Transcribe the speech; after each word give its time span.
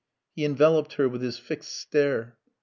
He 0.35 0.45
enveloped 0.45 0.93
her 0.93 1.07
with 1.07 1.21
his 1.21 1.37
fixed 1.37 1.77
stare. 1.77 2.35